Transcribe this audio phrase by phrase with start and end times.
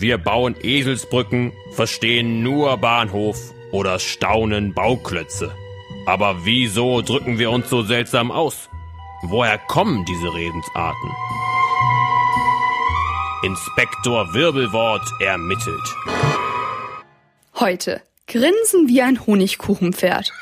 [0.00, 3.36] Wir bauen Eselsbrücken, verstehen nur Bahnhof
[3.70, 5.54] oder staunen Bauklötze.
[6.06, 8.70] Aber wieso drücken wir uns so seltsam aus?
[9.20, 11.10] Woher kommen diese Redensarten?
[13.42, 15.94] Inspektor Wirbelwort ermittelt.
[17.56, 20.32] Heute grinsen wie ein Honigkuchenpferd.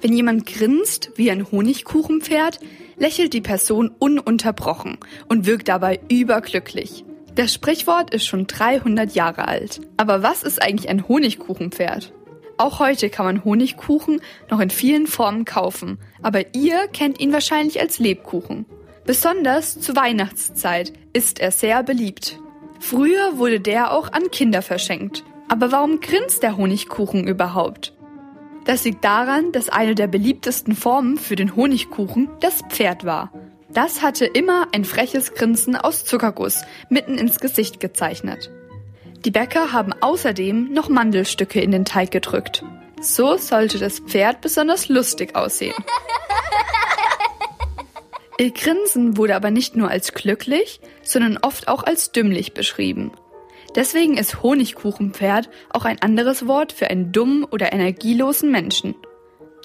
[0.00, 2.60] Wenn jemand grinst wie ein Honigkuchenpferd,
[2.98, 4.98] lächelt die Person ununterbrochen
[5.28, 7.04] und wirkt dabei überglücklich.
[7.34, 9.80] Das Sprichwort ist schon 300 Jahre alt.
[9.96, 12.12] Aber was ist eigentlich ein Honigkuchenpferd?
[12.58, 17.80] Auch heute kann man Honigkuchen noch in vielen Formen kaufen, aber ihr kennt ihn wahrscheinlich
[17.80, 18.66] als Lebkuchen.
[19.04, 22.38] Besonders zur Weihnachtszeit ist er sehr beliebt.
[22.78, 25.24] Früher wurde der auch an Kinder verschenkt.
[25.48, 27.92] Aber warum grinst der Honigkuchen überhaupt?
[28.64, 33.30] Das liegt daran, dass eine der beliebtesten Formen für den Honigkuchen das Pferd war.
[33.74, 38.50] Das hatte immer ein freches Grinsen aus Zuckerguss mitten ins Gesicht gezeichnet.
[39.24, 42.64] Die Bäcker haben außerdem noch Mandelstücke in den Teig gedrückt.
[43.00, 45.74] So sollte das Pferd besonders lustig aussehen.
[48.38, 53.12] Ihr Grinsen wurde aber nicht nur als glücklich, sondern oft auch als dümmlich beschrieben.
[53.74, 58.94] Deswegen ist Honigkuchenpferd auch ein anderes Wort für einen dummen oder energielosen Menschen.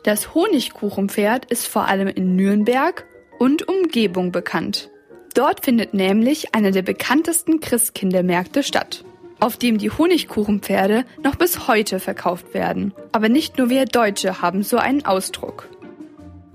[0.03, 3.05] Das Honigkuchenpferd ist vor allem in Nürnberg
[3.39, 4.89] und Umgebung bekannt.
[5.33, 9.03] Dort findet nämlich einer der bekanntesten Christkindlmärkte statt,
[9.39, 12.93] auf dem die Honigkuchenpferde noch bis heute verkauft werden.
[13.11, 15.69] Aber nicht nur wir Deutsche haben so einen Ausdruck.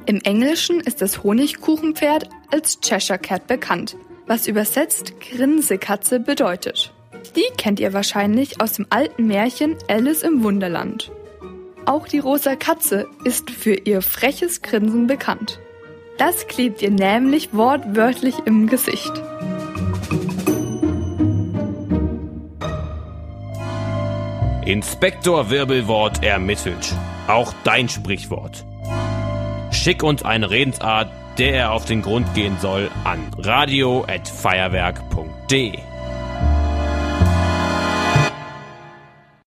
[0.07, 6.93] Im Englischen ist das Honigkuchenpferd als Cheshire Cat bekannt, was übersetzt Grinsekatze bedeutet.
[7.37, 11.11] Die kennt ihr wahrscheinlich aus dem alten Märchen Alice im Wunderland.
[11.87, 15.59] Auch die rosa Katze ist für ihr freches Grinsen bekannt.
[16.19, 19.13] Das klebt ihr nämlich wortwörtlich im Gesicht.
[24.65, 26.95] Inspektor Wirbelwort ermittelt.
[27.27, 28.65] Auch dein Sprichwort.
[29.73, 35.79] Schick uns eine Redensart, der er auf den Grund gehen soll, an radio@feuerwerk.de.